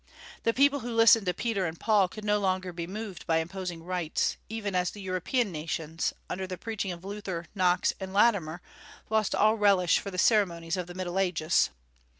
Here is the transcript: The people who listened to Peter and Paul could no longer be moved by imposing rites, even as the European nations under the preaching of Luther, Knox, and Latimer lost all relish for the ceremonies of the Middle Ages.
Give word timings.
The 0.41 0.51
people 0.51 0.79
who 0.79 0.95
listened 0.95 1.27
to 1.27 1.33
Peter 1.35 1.67
and 1.67 1.79
Paul 1.79 2.07
could 2.07 2.25
no 2.25 2.39
longer 2.39 2.73
be 2.73 2.87
moved 2.87 3.27
by 3.27 3.37
imposing 3.37 3.83
rites, 3.83 4.35
even 4.49 4.73
as 4.73 4.89
the 4.89 4.99
European 5.03 5.51
nations 5.51 6.11
under 6.27 6.47
the 6.47 6.57
preaching 6.57 6.91
of 6.91 7.05
Luther, 7.05 7.45
Knox, 7.53 7.93
and 7.99 8.11
Latimer 8.11 8.63
lost 9.11 9.35
all 9.35 9.57
relish 9.59 9.99
for 9.99 10.09
the 10.09 10.17
ceremonies 10.17 10.75
of 10.75 10.87
the 10.87 10.95
Middle 10.95 11.19
Ages. 11.19 11.69